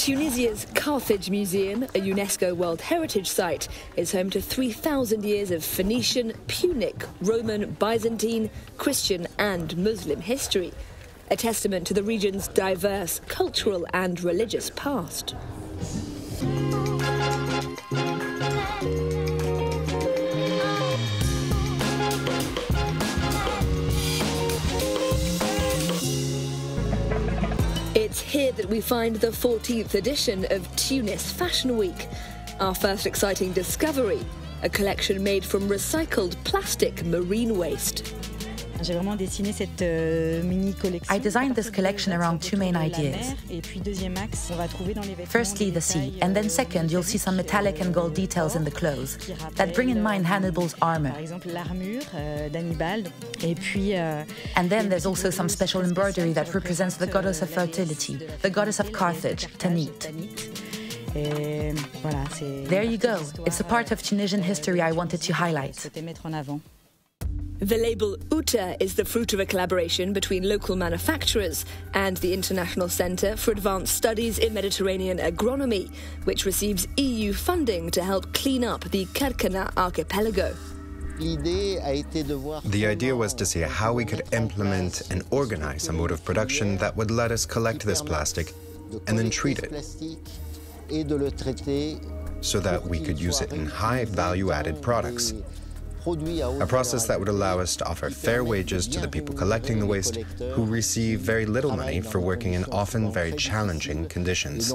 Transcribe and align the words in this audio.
Tunisia's 0.00 0.66
Carthage 0.74 1.28
Museum, 1.28 1.82
a 1.82 2.00
UNESCO 2.00 2.56
World 2.56 2.80
Heritage 2.80 3.28
Site, 3.28 3.68
is 3.96 4.12
home 4.12 4.30
to 4.30 4.40
3,000 4.40 5.26
years 5.26 5.50
of 5.50 5.62
Phoenician, 5.62 6.32
Punic, 6.46 7.04
Roman, 7.20 7.72
Byzantine, 7.72 8.48
Christian, 8.78 9.28
and 9.38 9.76
Muslim 9.76 10.22
history, 10.22 10.72
a 11.30 11.36
testament 11.36 11.86
to 11.86 11.92
the 11.92 12.02
region's 12.02 12.48
diverse 12.48 13.20
cultural 13.28 13.86
and 13.92 14.24
religious 14.24 14.70
past. 14.74 15.34
Here 28.50 28.62
that 28.62 28.70
we 28.70 28.80
find 28.80 29.16
the 29.16 29.28
14th 29.28 29.94
edition 29.94 30.46
of 30.50 30.76
Tunis 30.76 31.30
Fashion 31.30 31.76
Week, 31.76 32.08
our 32.58 32.74
first 32.74 33.06
exciting 33.06 33.52
discovery, 33.52 34.20
a 34.62 34.68
collection 34.68 35.22
made 35.22 35.44
from 35.44 35.68
recycled 35.68 36.36
plastic 36.44 37.04
marine 37.04 37.56
waste. 37.56 38.14
Euh, 39.82 40.42
I 41.08 41.18
designed 41.18 41.54
this 41.54 41.70
collection 41.70 42.12
around 42.12 42.40
two 42.40 42.56
main 42.56 42.76
ideas. 42.76 43.34
Firstly, 45.28 45.70
the 45.70 45.80
sea, 45.80 46.18
and 46.22 46.34
then 46.34 46.48
second, 46.48 46.90
you'll 46.90 47.02
see 47.02 47.18
some 47.18 47.36
metallic 47.36 47.80
and 47.80 47.92
gold 47.92 48.14
details 48.14 48.56
in 48.56 48.64
the 48.64 48.70
clothes 48.70 49.18
that 49.56 49.74
bring 49.74 49.90
in 49.90 50.02
mind 50.02 50.26
Hannibal's 50.26 50.74
armor. 50.80 51.12
euh, 52.14 52.48
And 54.56 54.70
then 54.70 54.88
there's 54.88 55.06
also 55.06 55.30
some 55.30 55.48
special 55.48 55.82
embroidery 55.82 56.32
that 56.32 56.52
represents 56.54 56.96
the 56.96 57.06
goddess 57.06 57.42
of 57.42 57.50
fertility, 57.50 58.18
the 58.42 58.50
goddess 58.50 58.80
of 58.80 58.92
Carthage, 58.92 59.46
Tanit. 59.58 60.08
There 62.68 62.84
you 62.84 62.96
go. 62.98 63.18
It's 63.44 63.60
a 63.60 63.64
part 63.64 63.90
of 63.90 64.00
Tunisian 64.02 64.42
history 64.42 64.80
I 64.80 64.92
wanted 64.92 65.20
to 65.22 65.32
highlight. 65.34 65.76
The 67.60 67.76
label 67.76 68.16
Outa 68.32 68.74
is 68.80 68.94
the 68.94 69.04
fruit 69.04 69.34
of 69.34 69.40
a 69.40 69.44
collaboration 69.44 70.14
between 70.14 70.48
local 70.48 70.76
manufacturers 70.76 71.66
and 71.92 72.16
the 72.16 72.32
International 72.32 72.88
Centre 72.88 73.36
for 73.36 73.50
Advanced 73.50 73.94
Studies 73.94 74.38
in 74.38 74.54
Mediterranean 74.54 75.18
Agronomy, 75.18 75.92
which 76.24 76.46
receives 76.46 76.88
EU 76.96 77.34
funding 77.34 77.90
to 77.90 78.02
help 78.02 78.32
clean 78.32 78.64
up 78.64 78.84
the 78.84 79.04
Kerkennah 79.12 79.76
archipelago. 79.76 80.56
The 81.18 82.86
idea 82.86 83.14
was 83.14 83.34
to 83.34 83.44
see 83.44 83.60
how 83.60 83.92
we 83.92 84.06
could 84.06 84.22
implement 84.32 85.10
and 85.10 85.22
organize 85.30 85.86
a 85.88 85.92
mode 85.92 86.12
of 86.12 86.24
production 86.24 86.78
that 86.78 86.96
would 86.96 87.10
let 87.10 87.30
us 87.30 87.44
collect 87.44 87.84
this 87.84 88.00
plastic 88.00 88.54
and 89.06 89.18
then 89.18 89.28
treat 89.28 89.58
it 89.58 89.84
so 92.40 92.58
that 92.58 92.82
we 92.82 92.98
could 93.00 93.20
use 93.20 93.42
it 93.42 93.52
in 93.52 93.66
high 93.66 94.06
value 94.06 94.50
added 94.50 94.80
products. 94.80 95.34
A 96.06 96.66
process 96.66 97.06
that 97.06 97.18
would 97.18 97.28
allow 97.28 97.58
us 97.58 97.76
to 97.76 97.86
offer 97.86 98.10
fair 98.10 98.42
wages 98.42 98.88
to 98.88 99.00
the 99.00 99.08
people 99.08 99.34
collecting 99.34 99.78
the 99.78 99.86
waste 99.86 100.16
who 100.54 100.64
receive 100.64 101.20
very 101.20 101.46
little 101.46 101.76
money 101.76 102.00
for 102.00 102.20
working 102.20 102.54
in 102.54 102.64
often 102.66 103.12
very 103.12 103.32
challenging 103.32 104.06
conditions. 104.06 104.72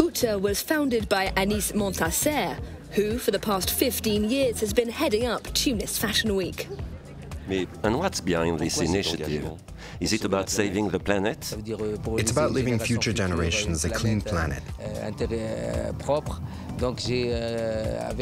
Outa 0.00 0.38
was 0.38 0.62
founded 0.62 1.08
by 1.08 1.32
Anis 1.36 1.72
Montacer, 1.74 2.56
who 2.92 3.18
for 3.18 3.30
the 3.30 3.38
past 3.38 3.70
15 3.70 4.30
years 4.30 4.60
has 4.60 4.72
been 4.72 4.88
heading 4.88 5.26
up 5.26 5.52
Tunis 5.52 5.98
Fashion 5.98 6.34
Week. 6.34 6.68
And 7.82 7.98
what's 7.98 8.20
behind 8.20 8.58
this 8.58 8.78
initiative? 8.78 9.50
Is 10.00 10.12
it 10.12 10.24
about 10.24 10.50
saving 10.50 10.90
the 10.90 11.00
planet? 11.00 11.56
It's 12.18 12.30
about 12.30 12.52
leaving 12.52 12.78
future 12.78 13.12
generations 13.12 13.84
a 13.84 13.90
clean 13.90 14.20
planet. 14.20 14.62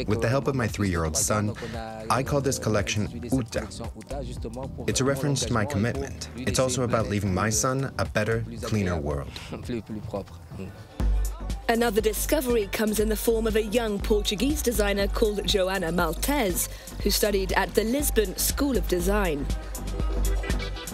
With 0.07 0.21
the 0.21 0.29
help 0.29 0.47
of 0.47 0.55
my 0.55 0.67
three 0.67 0.89
year 0.89 1.03
old 1.03 1.17
son, 1.17 1.53
I 2.09 2.23
call 2.23 2.41
this 2.41 2.57
collection 2.57 3.07
Outa. 3.33 3.67
It's 4.87 5.01
a 5.01 5.03
reference 5.03 5.45
to 5.45 5.53
my 5.53 5.65
commitment. 5.65 6.29
It's 6.37 6.59
also 6.59 6.83
about 6.83 7.07
leaving 7.09 7.33
my 7.33 7.49
son 7.49 7.91
a 7.99 8.05
better, 8.05 8.45
cleaner 8.63 8.97
world. 8.97 9.31
Another 11.69 11.99
discovery 11.99 12.69
comes 12.71 13.01
in 13.01 13.09
the 13.09 13.15
form 13.17 13.45
of 13.45 13.57
a 13.57 13.63
young 13.63 13.99
Portuguese 13.99 14.61
designer 14.61 15.05
called 15.05 15.43
Joana 15.43 15.93
Maltez, 15.93 16.69
who 17.01 17.09
studied 17.09 17.51
at 17.53 17.73
the 17.75 17.83
Lisbon 17.83 18.37
School 18.37 18.77
of 18.77 18.87
Design. 18.87 19.45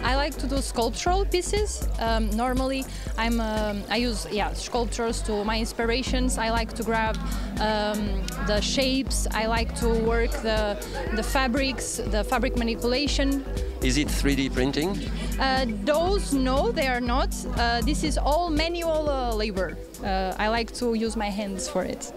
I 0.02 0.16
like 0.16 0.36
to 0.38 0.48
do 0.48 0.58
sculptural 0.58 1.24
pieces. 1.26 1.88
Um, 2.00 2.28
normally, 2.30 2.84
I'm 3.16 3.40
um, 3.40 3.84
I 3.88 3.98
use 3.98 4.26
yeah 4.32 4.52
sculptures 4.52 5.22
to 5.22 5.44
my 5.44 5.58
inspirations. 5.60 6.38
I 6.38 6.50
like 6.50 6.72
to 6.74 6.82
grab 6.82 7.16
um, 7.60 8.26
the 8.48 8.60
shapes. 8.60 9.28
I 9.30 9.46
like 9.46 9.74
to 9.76 9.88
work 9.88 10.32
the 10.42 10.76
the 11.14 11.22
fabrics, 11.22 12.00
the 12.04 12.24
fabric 12.24 12.56
manipulation. 12.56 13.44
Is 13.84 13.98
it 13.98 14.08
3D 14.08 14.54
printing? 14.54 14.98
Uh, 15.38 15.66
those 15.84 16.32
no, 16.32 16.72
they 16.72 16.86
are 16.86 17.02
not. 17.02 17.36
Uh, 17.58 17.82
this 17.82 18.02
is 18.02 18.16
all 18.16 18.48
manual 18.48 19.10
uh, 19.10 19.34
labor. 19.34 19.76
Uh, 20.02 20.34
I 20.38 20.48
like 20.48 20.72
to 20.76 20.94
use 20.94 21.16
my 21.16 21.28
hands 21.28 21.68
for 21.68 21.84
it. 21.84 22.10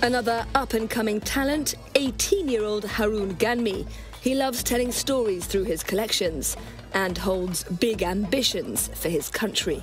Another 0.00 0.46
up 0.54 0.74
and 0.74 0.88
coming 0.88 1.20
talent, 1.20 1.74
18 1.96 2.48
year 2.48 2.62
old 2.62 2.84
Haroun 2.84 3.34
Ghanmi. 3.34 3.84
He 4.20 4.36
loves 4.36 4.62
telling 4.62 4.92
stories 4.92 5.44
through 5.44 5.64
his 5.64 5.82
collections 5.82 6.56
and 6.94 7.18
holds 7.18 7.64
big 7.64 8.04
ambitions 8.04 8.86
for 8.94 9.08
his 9.08 9.28
country. 9.28 9.82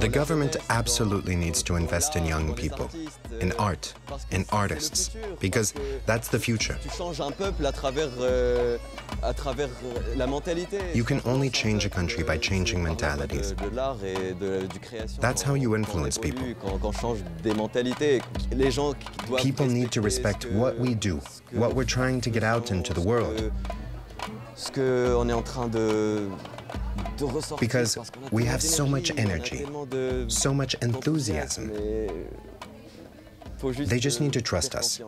The 0.00 0.10
government 0.12 0.56
absolutely 0.68 1.34
needs 1.34 1.62
to 1.62 1.76
invest 1.76 2.14
in 2.14 2.26
young 2.26 2.54
people, 2.54 2.90
in 3.40 3.52
art, 3.52 3.94
in 4.30 4.44
artists, 4.52 5.16
because 5.40 5.72
that's 6.04 6.28
the 6.28 6.38
future. 6.38 6.76
You 10.92 11.04
can 11.04 11.22
only 11.24 11.48
change 11.48 11.86
a 11.86 11.88
country 11.88 12.22
by 12.22 12.36
changing 12.36 12.82
mentalities. 12.82 13.54
That's 15.18 15.40
how 15.40 15.54
you 15.54 15.74
influence 15.74 16.18
people. 16.18 16.54
People 19.38 19.66
need 19.66 19.90
to 19.92 20.02
respect 20.02 20.44
what 20.50 20.76
we 20.76 20.94
do, 20.94 21.18
what 21.52 21.74
we're 21.74 21.84
trying 21.84 22.20
to 22.20 22.28
get 22.28 22.42
out 22.42 22.70
into 22.70 22.92
the 22.92 23.00
world. 23.00 23.50
Because 27.60 27.98
we 28.30 28.44
have 28.44 28.62
so 28.62 28.86
much 28.86 29.10
energy, 29.16 29.66
so 30.28 30.52
much 30.54 30.74
enthusiasm. 30.82 31.68
They 33.62 33.98
just 33.98 34.20
need 34.20 34.32
to 34.32 34.42
trust 34.42 34.74
us. 34.74 35.00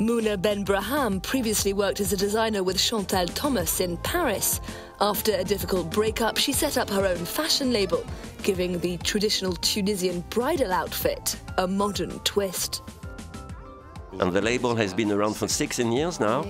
Mouna 0.00 0.38
Ben 0.38 0.64
Braham 0.64 1.20
previously 1.20 1.74
worked 1.74 2.00
as 2.00 2.10
a 2.10 2.16
designer 2.16 2.62
with 2.62 2.80
Chantal 2.80 3.26
Thomas 3.26 3.80
in 3.80 3.98
Paris. 3.98 4.60
After 4.98 5.34
a 5.34 5.44
difficult 5.44 5.90
breakup, 5.90 6.38
she 6.38 6.54
set 6.54 6.78
up 6.78 6.88
her 6.88 7.04
own 7.04 7.18
fashion 7.18 7.70
label, 7.70 8.02
giving 8.42 8.78
the 8.78 8.96
traditional 8.98 9.52
Tunisian 9.52 10.20
bridal 10.30 10.72
outfit 10.72 11.36
a 11.58 11.66
modern 11.66 12.18
twist. 12.20 12.80
And 14.18 14.32
the 14.32 14.40
label 14.40 14.74
has 14.74 14.92
been 14.92 15.12
around 15.12 15.34
for 15.34 15.46
16 15.48 15.92
years 15.92 16.18
now? 16.20 16.44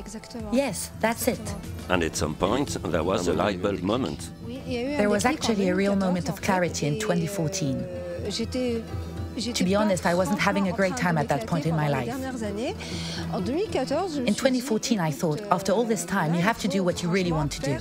Yes, 0.53 0.91
that's 1.01 1.29
it. 1.29 1.55
And 1.89 2.03
at 2.03 2.17
some 2.17 2.35
point, 2.35 2.77
there 2.83 3.05
was 3.05 3.29
a 3.29 3.33
light 3.33 3.63
bulb 3.63 3.83
moment. 3.83 4.31
There 4.47 5.11
was 5.11 5.25
actually 5.25 5.69
a 5.69 5.75
real 5.75 5.97
moment 5.97 6.29
of 6.29 6.41
clarity 6.41 6.87
in 6.87 6.99
2014. 6.99 7.85
To 9.37 9.65
be 9.65 9.75
honest, 9.75 10.07
I 10.07 10.15
wasn't 10.15 10.39
having 10.39 10.69
a 10.69 10.73
great 10.73 10.97
time 10.97 11.17
at 11.17 11.29
that 11.29 11.47
point 11.47 11.67
in 11.67 11.77
my 11.77 11.89
life. 11.89 12.09
In 14.27 14.35
2014, 14.35 15.01
I 15.01 15.11
thought, 15.11 15.41
after 15.51 15.73
all 15.73 15.85
this 15.85 16.05
time, 16.05 16.35
you 16.35 16.41
have 16.41 16.59
to 16.59 16.69
do 16.69 16.83
what 16.83 17.03
you 17.03 17.09
really 17.09 17.33
want 17.33 17.53
to 17.53 17.61
do. 17.61 17.79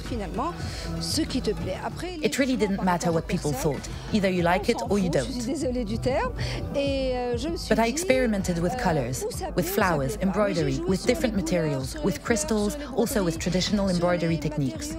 It 2.21 2.37
really 2.39 2.55
didn't 2.55 2.83
matter 2.83 3.11
what 3.11 3.27
people 3.27 3.51
thought. 3.51 3.87
Either 4.13 4.29
you 4.29 4.43
like 4.43 4.69
it 4.69 4.81
or 4.89 4.99
you 4.99 5.09
don't. 5.09 5.27
But 7.69 7.79
I 7.79 7.87
experimented 7.87 8.59
with 8.59 8.77
colors, 8.77 9.25
with 9.55 9.69
flowers, 9.69 10.17
embroidery, 10.17 10.79
with 10.79 11.05
different 11.05 11.35
materials, 11.35 11.95
with 12.03 12.23
crystals, 12.23 12.77
also 12.95 13.23
with 13.23 13.39
traditional 13.39 13.89
embroidery 13.89 14.37
techniques. 14.37 14.95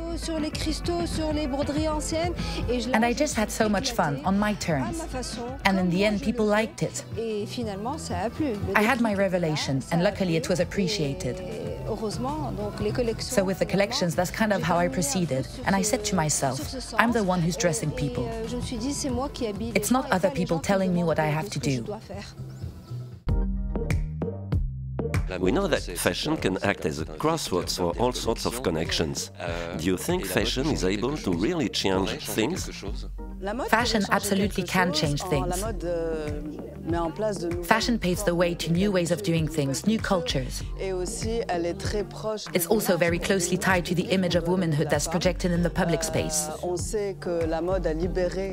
And 2.92 3.04
I 3.04 3.12
just 3.12 3.34
had 3.34 3.50
so 3.50 3.68
much 3.68 3.92
fun 3.92 4.20
on 4.24 4.38
my 4.38 4.54
terms. 4.54 5.04
And 5.64 5.78
in 5.78 5.90
the 5.90 6.04
end, 6.04 6.22
people 6.22 6.39
liked 6.44 6.82
it. 6.82 7.04
I 8.76 8.82
had 8.82 9.00
my 9.00 9.14
revelation, 9.14 9.82
and 9.92 10.02
luckily 10.02 10.36
it 10.36 10.48
was 10.48 10.60
appreciated. 10.60 11.36
So 13.18 13.44
with 13.44 13.58
the 13.58 13.66
collections, 13.66 14.14
that's 14.14 14.30
kind 14.30 14.52
of 14.52 14.62
how 14.62 14.78
I 14.78 14.88
proceeded. 14.88 15.46
And 15.64 15.74
I 15.74 15.82
said 15.82 16.04
to 16.06 16.14
myself, 16.14 16.60
I'm 16.98 17.12
the 17.12 17.24
one 17.24 17.40
who's 17.40 17.56
dressing 17.56 17.90
people. 17.90 18.28
It's 19.74 19.90
not 19.90 20.10
other 20.10 20.30
people 20.30 20.58
telling 20.58 20.94
me 20.94 21.02
what 21.04 21.18
I 21.18 21.26
have 21.26 21.50
to 21.50 21.58
do. 21.58 21.84
We 25.38 25.52
know 25.52 25.68
that 25.68 25.82
fashion 25.82 26.36
can 26.36 26.58
act 26.64 26.84
as 26.86 26.98
a 26.98 27.04
crossroads 27.04 27.76
for 27.76 27.92
all 28.00 28.12
sorts 28.12 28.46
of 28.46 28.62
connections. 28.62 29.30
Do 29.78 29.84
you 29.84 29.96
think 29.96 30.26
fashion 30.26 30.66
is 30.66 30.84
able 30.84 31.16
to 31.18 31.32
really 31.32 31.68
change 31.68 32.10
things? 32.26 32.68
Fashion 33.68 34.04
absolutely 34.10 34.64
can 34.64 34.92
change 34.92 35.22
things. 35.22 35.64
Fashion 37.66 37.98
paves 37.98 38.22
the 38.24 38.34
way 38.34 38.54
to 38.54 38.70
new 38.72 38.92
ways 38.92 39.10
of 39.10 39.22
doing 39.22 39.48
things, 39.48 39.86
new 39.86 39.98
cultures. 39.98 40.62
It's 40.78 42.66
also 42.66 42.96
very 42.98 43.18
closely 43.18 43.56
tied 43.56 43.86
to 43.86 43.94
the 43.94 44.02
image 44.04 44.34
of 44.34 44.48
womanhood 44.48 44.90
that's 44.90 45.08
projected 45.08 45.52
in 45.52 45.62
the 45.62 45.70
public 45.70 46.02
space. 46.02 46.50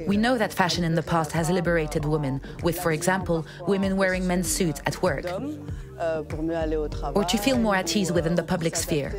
We 0.07 0.17
know 0.17 0.37
that 0.37 0.53
fashion 0.53 0.83
in 0.83 0.95
the 0.95 1.03
past 1.03 1.31
has 1.33 1.49
liberated 1.49 2.05
women, 2.05 2.39
with, 2.63 2.79
for 2.79 2.91
example, 2.93 3.45
women 3.67 3.97
wearing 3.97 4.25
men's 4.25 4.47
suits 4.47 4.81
at 4.85 5.01
work. 5.01 5.25
Or 7.15 7.23
to 7.23 7.37
feel 7.39 7.57
more 7.57 7.75
at 7.75 7.95
ease 7.95 8.11
within 8.11 8.35
the 8.35 8.43
public 8.43 8.75
sphere. 8.75 9.11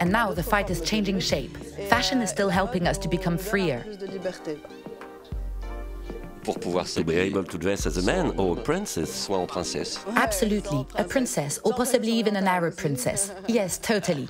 And 0.00 0.12
now 0.12 0.32
the 0.32 0.42
fight 0.44 0.70
is 0.70 0.80
changing 0.80 1.18
shape. 1.18 1.56
Fashion 1.88 2.22
is 2.22 2.30
still 2.30 2.48
helping 2.48 2.86
us 2.86 2.96
to 2.98 3.08
become 3.08 3.36
freer. 3.58 3.84
To 6.94 7.04
be 7.04 7.14
able 7.16 7.44
to 7.44 7.58
dress 7.58 7.84
as 7.86 7.98
a 7.98 8.02
man 8.02 8.32
or 8.38 8.58
a 8.58 8.62
princess. 8.62 9.28
Absolutely, 10.16 10.86
a 10.94 11.04
princess, 11.04 11.58
or 11.64 11.72
possibly 11.74 12.12
even 12.12 12.36
an 12.36 12.48
Arab 12.48 12.76
princess. 12.76 13.32
Yes, 13.46 13.76
totally. 13.78 14.28